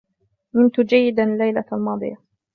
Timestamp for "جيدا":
0.79-1.23